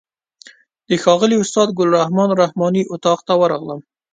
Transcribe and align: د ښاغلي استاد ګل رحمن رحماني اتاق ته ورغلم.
د 0.87 0.89
ښاغلي 1.03 1.35
استاد 1.39 1.67
ګل 1.77 1.89
رحمن 1.99 2.29
رحماني 2.43 2.81
اتاق 2.93 3.19
ته 3.27 3.33
ورغلم. 3.41 3.79